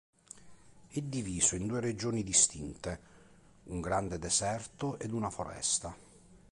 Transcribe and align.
È 0.87 0.99
diviso 0.99 1.55
in 1.55 1.67
due 1.67 1.79
regioni 1.79 2.23
distinte, 2.23 2.99
un 3.65 3.81
grande 3.81 4.17
deserto 4.17 4.97
ed 4.97 5.11
una 5.11 5.29
foresta. 5.29 5.95